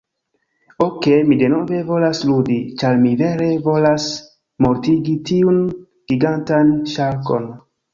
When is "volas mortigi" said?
3.71-5.19